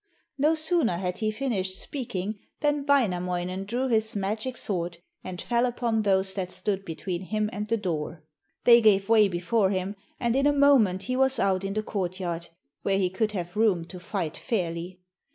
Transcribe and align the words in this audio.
No 0.39 0.55
sooner 0.55 0.97
had 0.97 1.19
he 1.19 1.29
finished 1.29 1.79
speaking 1.79 2.39
than 2.61 2.87
Wainamoinen 2.87 3.65
drew 3.65 3.87
his 3.87 4.15
magic 4.15 4.57
sword, 4.57 4.97
and 5.23 5.39
fell 5.39 5.63
upon 5.67 6.01
those 6.01 6.33
that 6.33 6.51
stood 6.51 6.83
between 6.83 7.21
him 7.25 7.51
and 7.53 7.67
the 7.67 7.77
door. 7.77 8.23
They 8.63 8.81
gave 8.81 9.09
way 9.09 9.27
before 9.27 9.69
him, 9.69 9.95
and 10.19 10.35
in 10.35 10.47
a 10.47 10.53
moment 10.53 11.03
he 11.03 11.15
was 11.15 11.37
out 11.37 11.63
in 11.63 11.75
the 11.75 11.83
courtyard, 11.83 12.49
where 12.81 12.97
he 12.97 13.11
could 13.11 13.33
have 13.33 13.55
room 13.55 13.85
to 13.85 13.99
fight 13.99 14.35
fairly. 14.35 15.01